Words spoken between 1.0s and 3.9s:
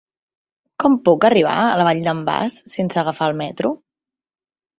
puc arribar a la Vall d'en Bas sense agafar el metro?